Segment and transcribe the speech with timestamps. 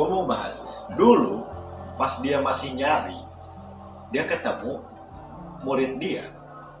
[0.00, 0.64] gue mau bahas.
[0.96, 1.44] Dulu
[2.00, 3.20] pas dia masih nyari
[4.08, 4.80] dia ketemu
[5.60, 6.24] murid dia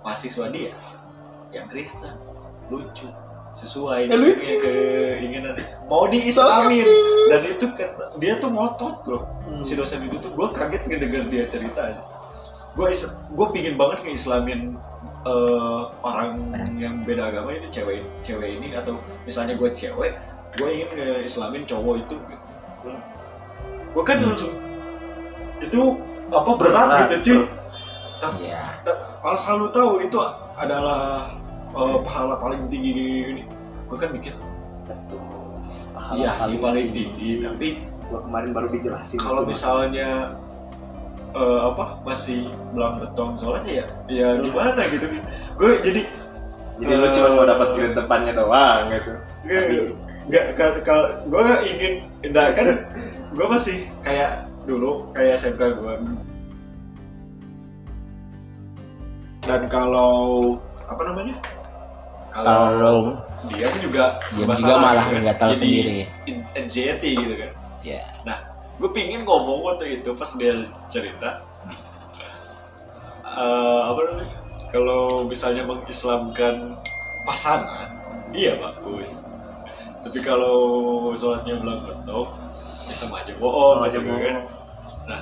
[0.00, 0.72] mahasiswa dia
[1.52, 2.16] yang Kristen.
[2.72, 3.04] Lucu.
[3.50, 4.54] Sesuai Eh, lucu.
[4.62, 6.86] keinginan mau diislamin.
[7.28, 9.22] Dan itu kata- dia tuh ngotot loh.
[9.44, 9.60] Hmm.
[9.60, 11.82] si dosen itu tuh gue kaget ngedenger dia cerita.
[12.72, 12.88] Gue
[13.34, 14.78] gue pingin banget ngeislamin
[15.20, 16.38] eh, orang
[16.80, 18.72] yang beda agama itu cewek cewek ini.
[18.72, 20.14] Atau misalnya gue cewek
[20.56, 22.46] gue ingin ngeislamin cowok itu gitu.
[23.90, 24.36] Gue kan Hmm.
[25.60, 25.80] itu
[26.30, 27.40] apa berat, gitu cuy
[28.38, 28.60] Iya.
[29.18, 30.18] kalau selalu tahu itu
[30.54, 31.32] adalah
[31.70, 33.42] eh, pahala paling tinggi ini
[33.86, 34.34] gue kan mikir
[34.84, 35.22] Betul.
[36.12, 37.68] iya sih paling tinggi tapi
[38.06, 39.18] Gua kemarin baru dijelasin.
[39.18, 40.34] kalau misalnya
[41.30, 45.06] eh, apa masih belang betong soalnya ya ya gimana gitu
[45.56, 46.02] gue jadi
[46.76, 49.12] jadi lu cuma mau dapat grade depannya doang gitu.
[49.44, 49.62] nggak
[50.26, 51.92] nggak ka- kalau gue ingin
[52.28, 52.66] nah kan
[53.40, 55.94] gue masih kayak dulu kayak SMK gue
[59.40, 60.12] dan kalau
[60.84, 61.40] apa namanya
[62.28, 63.16] Kalau
[63.48, 65.20] dia juga dia juga salah malah gitu kan.
[65.24, 65.96] nggak tahu Jadi sendiri.
[66.52, 68.04] anxiety gitu kan Ya.
[68.76, 70.52] gue pingin ngomong waktu itu pas dia
[70.92, 71.40] cerita
[73.24, 74.36] eh, apa namanya
[74.68, 76.76] kalau misalnya mengislamkan
[77.24, 77.88] pasangan
[78.36, 79.24] iya bagus
[80.04, 80.60] tapi kalau
[81.16, 82.28] sholatnya belang betok
[82.90, 84.22] ya sama aja bohong Sama aja gitu bohong.
[84.26, 84.36] kan.
[85.06, 85.20] nah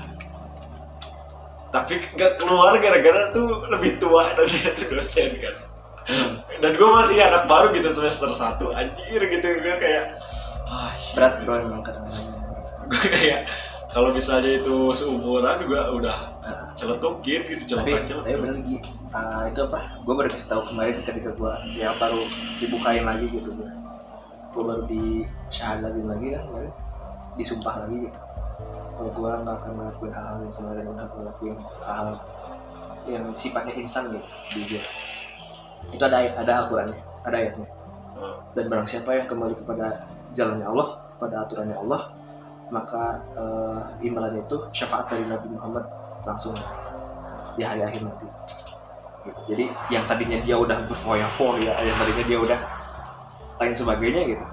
[1.68, 4.56] tapi nggak keluar gara-gara tuh lebih tua dari
[4.88, 5.54] dosen kan.
[6.58, 9.46] Dan gue masih anak baru gitu semester 1 anjir gitu.
[9.60, 10.16] Gue kayak
[10.72, 12.24] ah shit, Berat gitu bro emang kadang-kadang.
[12.88, 13.40] gue kayak
[13.88, 16.16] kalau misalnya itu seumuran gue udah
[16.72, 18.76] celetukin gitu tapi celetak tapi bener Gi
[19.08, 19.80] Ah, itu apa?
[20.04, 22.24] Gue baru kasih tahu kemarin ketika gue yang baru
[22.56, 23.68] dibukain lagi gitu gue
[24.48, 25.04] gue baru di
[25.48, 26.72] syahadatin lagi kan kemarin
[27.38, 28.20] disumpah lagi gitu.
[28.98, 31.56] Kalau gue nggak akan ngelakuin hal-hal yang kemarin udah gue lakuin
[31.86, 32.08] hal
[33.06, 34.82] yang sifatnya insan gitu di dia
[35.94, 37.68] itu ada ayat ada Al-Qurannya ada ayatnya.
[38.58, 40.88] Dan barang siapa yang kembali kepada jalannya Allah
[41.22, 42.10] pada aturannya Allah
[42.68, 45.86] maka eh, imbalannya itu syafaat dari Nabi Muhammad
[46.26, 46.52] langsung
[47.54, 48.26] di hari akhir nanti.
[49.26, 49.40] Gitu.
[49.50, 52.60] jadi yang tadinya dia udah berfoya-foya yang tadinya dia udah
[53.60, 54.44] lain sebagainya gitu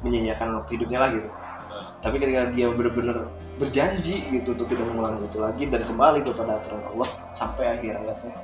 [0.00, 1.28] menyanyiakan waktu hidupnya lah gitu
[2.04, 3.26] tapi ketika dia benar-benar
[3.56, 8.34] berjanji gitu untuk tidak mengulangi itu lagi dan kembali kepada aturan Allah sampai akhir hayatnya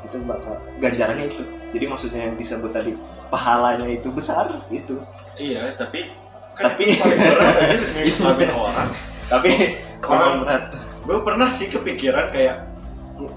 [0.00, 1.42] itu bakal ganjarannya itu.
[1.70, 2.96] Jadi maksudnya yang disebut tadi
[3.28, 4.96] pahalanya itu besar itu.
[5.36, 6.08] Iya tapi
[6.56, 8.88] kan Tapi- itu paling berat aja ngeislamin orang.
[9.30, 9.50] Tapi
[10.02, 10.64] Orang- berat.
[11.00, 12.68] Gue pernah sih kepikiran kayak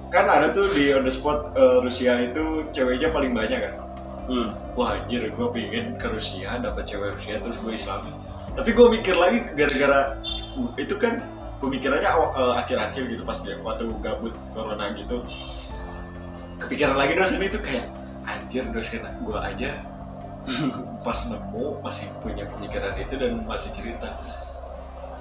[0.09, 3.75] kan ada tuh di on the spot eh, Rusia itu ceweknya paling banyak kan?
[4.23, 4.55] Hmm.
[4.71, 8.15] wah anjir gue pingin ke Rusia dapat cewek Rusia terus gue islamin
[8.53, 10.17] tapi gue mikir lagi gara-gara
[10.77, 11.21] itu kan
[11.57, 15.23] pemikirannya awal- eh, akhir-akhir gitu pas dia waktu gabut corona gitu.
[16.61, 17.89] Kepikiran lagi dosen itu kayak
[18.23, 19.71] anjir dosen gue aja
[21.05, 24.15] pas nemu masih punya pemikiran itu dan masih cerita.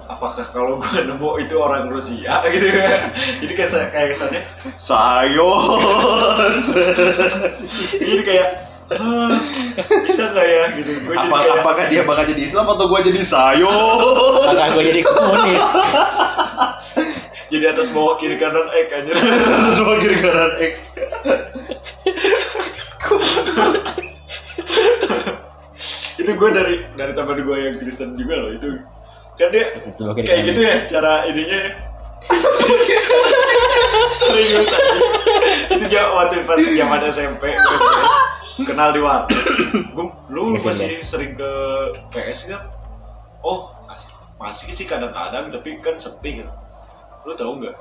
[0.03, 2.43] Apakah kalau gue nemu itu orang Rusia?
[2.53, 2.67] Gitu.
[3.39, 4.43] Jadi kayak kayak kesannya
[4.75, 6.65] sayos
[8.03, 8.49] jadi kayak
[8.93, 9.39] "Ah,
[10.05, 10.63] bisa nggak ya?
[10.77, 10.91] Gitu.
[11.05, 13.73] Gue jadi Apa, kayak apakah dia bakal jadi Islam atau gua jadi sayo
[14.45, 15.63] Maka gue jadi komunis.
[17.53, 19.15] jadi atas bawah kiri kanan ek anjir.
[19.77, 20.73] Semua kiri kanan X.
[26.17, 28.69] Itu gue dari dari teman gue yang Kristen juga loh itu.
[29.33, 29.65] Kan dia
[30.23, 31.71] kayak gitu ya cara ininya ya.
[34.07, 35.01] serius aja
[35.75, 37.77] itu jauh waktu pas zaman SMP gue
[38.61, 39.33] kenal di warnet
[39.95, 40.69] gue lu SMP.
[40.69, 41.51] masih sering ke
[42.13, 42.63] PS gak
[43.41, 46.53] oh masih, masih sih kadang-kadang tapi kan sepi gitu
[47.23, 47.75] lu tahu nggak?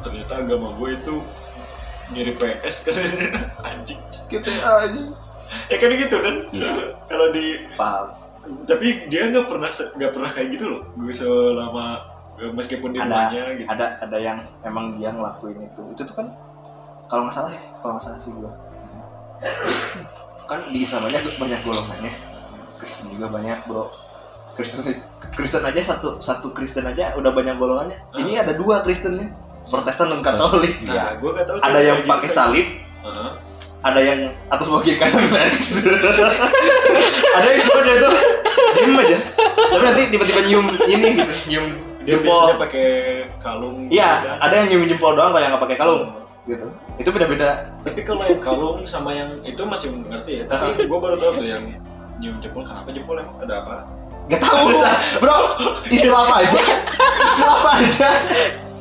[0.00, 1.14] Ternyata agama gue itu
[2.12, 2.96] mirip PS kan?
[3.68, 4.00] Anjing.
[4.28, 5.00] GTA aja.
[5.68, 6.36] Ya kan gitu kan?
[6.52, 6.72] Iya.
[7.12, 8.06] kalau di paham.
[8.64, 10.82] Tapi dia nggak pernah nggak pernah kayak gitu loh.
[10.96, 12.00] Gue selama
[12.52, 13.68] meskipun di ada rumahnya gitu.
[13.68, 15.82] ada ada yang emang dia ngelakuin itu.
[15.92, 16.26] Itu tuh kan
[17.06, 18.52] kalau nggak salah ya kalau nggak salah sih gua
[20.46, 22.12] kan di Islam aja banyak golongannya.
[22.78, 23.90] Kristen juga banyak bro.
[24.56, 24.88] Kristen
[25.36, 27.98] Kristen aja satu satu Kristen aja udah banyak golongannya.
[28.16, 29.28] Ini ada dua Kristennya
[29.68, 30.80] Protestan dan Katolik.
[30.86, 32.38] Nah gue nggak tahu ada yang pakai gitu.
[32.38, 32.66] salib
[33.06, 33.30] Heeh.
[33.86, 34.20] ada yang
[34.50, 35.30] atas bawah kiri kanan
[37.36, 38.14] ada yang cuma dia tuh
[38.74, 39.18] diem aja.
[39.46, 41.66] Tapi nanti tiba-tiba nyium ini gitu nyium
[42.06, 42.30] dia jempol.
[42.30, 42.88] biasanya pakai
[43.42, 44.30] kalung iya gitu.
[44.38, 46.02] ada yang nyium jempol doang kalau yang nggak pakai kalung
[46.46, 46.66] gitu
[47.02, 51.18] itu beda-beda tapi kalau yang kalung sama yang itu masih ngerti ya tapi gue baru
[51.18, 51.64] tahu tuh yang
[52.22, 53.76] nyium jempol kenapa jempol emang ada apa
[54.26, 54.74] Gak tahu,
[55.22, 55.54] bro.
[55.86, 56.58] Islam aja,
[57.30, 58.10] Islam aja.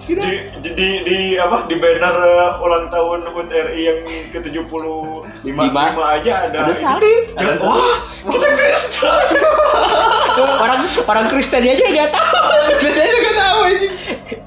[0.01, 0.13] di,
[0.57, 3.99] di, di, di apa di banner uh, ulang tahun HUT RI yang
[4.33, 4.65] ke 75
[5.45, 5.69] Lima.
[6.01, 7.29] aja ada Ada salib.
[7.61, 9.21] Wah kita Kristen
[10.61, 12.49] orang orang Kristen aja nggak tahu
[12.81, 13.87] Saya juga tahu aja.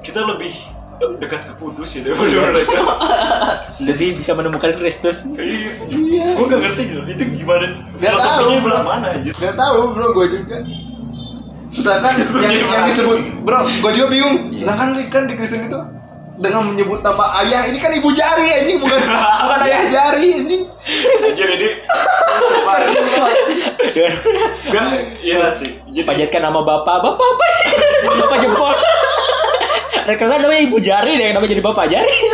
[0.02, 0.52] kita lebih
[0.98, 2.80] dekat ke kudus ya daripada mereka
[3.82, 5.26] lebih bisa menemukan Kristus.
[5.88, 6.34] Iya.
[6.34, 7.66] Gue gak ngerti gitu itu gimana?
[7.94, 8.64] Nggak filosofinya tahu.
[8.66, 10.06] belah mana aja Gak tahu, bro.
[10.14, 10.56] Gue juga.
[11.68, 14.36] Sedangkan yang, jadi yang disebut, bro, gue juga bingung.
[14.58, 15.78] Sedangkan kan di Kristen itu
[16.38, 18.78] dengan menyebut nama ayah ini kan ibu jari anjing.
[18.82, 20.62] Bukan bukan ayah jari anjing.
[21.22, 21.68] Anjir ini
[24.68, 24.86] gak
[25.22, 25.78] iya sih.
[25.94, 26.96] Jadi panjatkan nama bapak.
[27.02, 27.46] Bapak apa?
[28.18, 28.74] Bapak jempol
[30.08, 32.16] mereka kan namanya ibu jari deh namanya jadi bapak jari.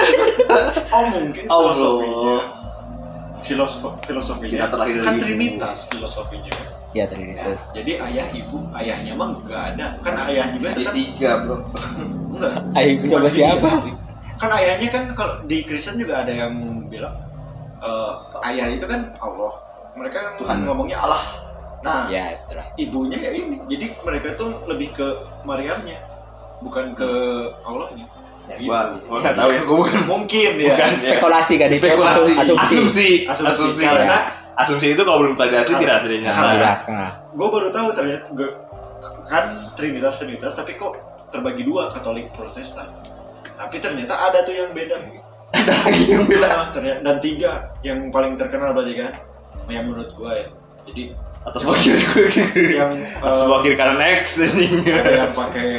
[0.95, 1.75] Oh mungkin Allah.
[1.75, 2.39] filosofinya.
[3.43, 4.55] filosofi filosofinya.
[4.63, 5.23] Kita terlahir kan dari ibu.
[5.27, 6.53] trinitas filosofinya.
[6.95, 7.75] Ya Trinitas.
[7.75, 9.87] Jadi ayah ibu ayahnya mah nggak ada.
[10.07, 11.57] Kan ayah juga tetap tiga bro.
[12.39, 13.69] Enggak Ayah ibu sama siapa?
[14.39, 16.55] kan ayahnya kan kalau di Kristen juga ada yang
[16.87, 17.19] bilang
[17.83, 18.13] eh,
[18.55, 19.53] ayah itu kan Allah.
[19.99, 20.57] Mereka kan Tuhan.
[20.63, 21.23] ngomongnya Allah.
[21.83, 22.71] Nah ya itulah.
[22.79, 23.59] ibunya ya ini.
[23.67, 25.07] Jadi mereka tuh lebih ke
[25.43, 26.14] Maryamnya
[26.61, 27.11] bukan ke
[27.63, 28.07] Allahnya.
[28.45, 28.69] Ya, Gitu.
[28.69, 30.77] gua gua nggak tahu ya gua bukan mungkin ya.
[30.77, 30.91] Bukan.
[31.01, 32.21] spekulasi kan itu spekulasi.
[32.37, 32.37] asumsi.
[32.37, 33.51] Asumsi Asumsi.
[33.51, 33.83] asumsi.
[33.83, 37.11] Karena- asumsi itu kalau belum validasi tidak ternyata Iya, nah.
[37.27, 38.57] gue baru tahu ternyata gua-
[39.25, 40.95] kan Trinitas Trinitas tapi kok
[41.29, 42.87] terbagi dua Katolik Protestan.
[43.51, 44.95] Tapi ternyata ada tuh yang beda.
[45.51, 49.13] Ada lagi yang bilang Nah, ternyata dan tiga yang paling terkenal berarti kan
[49.67, 50.47] yang menurut gua ya.
[50.85, 51.03] Jadi
[51.41, 52.05] atas bawah kiri
[52.75, 54.39] yang atas bawah kiri kanan X
[54.85, 55.71] ada yang pakai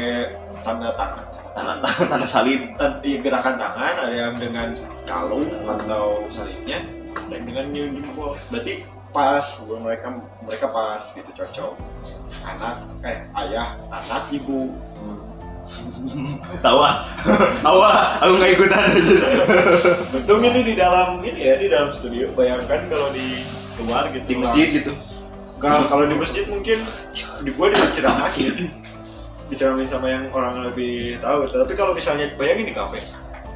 [0.66, 1.26] tanda tangan.
[1.54, 1.74] Tanda
[2.10, 2.74] tanda salib.
[2.76, 4.74] Tan- iya, gerakan tangan ada yang dengan
[5.06, 6.82] kalung atau salibnya
[7.14, 8.84] ada yang dengan jempol berarti
[9.16, 11.78] pas gua mereka mereka pas gitu cocok.
[12.44, 14.74] Anak eh ayah anak ibu.
[16.60, 16.78] Tahu
[17.64, 18.86] tahu ah aku nggak ikutan.
[20.12, 22.30] Betul ini di dalam ini ya di dalam studio?
[22.36, 23.48] Bayangkan kalau di
[23.80, 24.92] luar gitu di masjid gitu.
[25.64, 26.84] Kalau di masjid mungkin
[27.42, 28.70] di gua diceramahin
[29.51, 31.45] diceramahin sama yang orang lebih tahu.
[31.50, 33.00] Tapi kalau misalnya bayangin di kafe.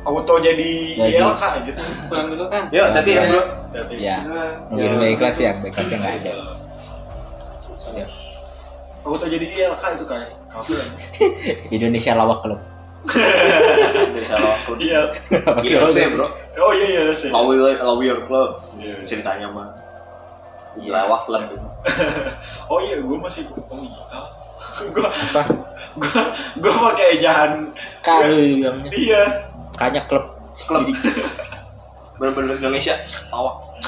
[0.06, 0.95] Auto jadi.
[0.95, 1.71] ILK aja.
[2.07, 2.71] Pulang dulu kan?
[2.71, 3.41] Yuk tadi ya bro.
[3.69, 3.95] Hati-hati.
[4.01, 4.18] ya
[4.74, 6.33] mungkin baik kelas ya baik kelas yang nggak ada
[9.09, 10.74] auto jadi ILK itu kayak kafe.
[11.75, 12.59] Indonesia lawak klub
[13.00, 15.01] dari salah aku iya.
[15.63, 16.27] ILC bro.
[16.59, 18.59] Oh iya iya sih Lawyer Lawyer Club.
[18.75, 19.07] Iya.
[19.07, 19.71] ceritanya mah.
[20.80, 21.44] Lawak club.
[22.69, 24.03] Oh iya gue masih oh iya.
[24.94, 25.01] Gue
[26.00, 26.24] gue
[26.63, 27.51] gue pakai ejahan
[28.01, 28.92] kalau bilangnya.
[28.96, 29.24] Iya.
[29.75, 30.25] Kayaknya klub.
[30.66, 30.84] Klub.
[32.19, 32.96] Bener-bener Indonesia.
[33.31, 33.79] Lawak